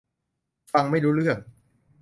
[0.71, 1.37] ฟังไม่รู้เรื่อง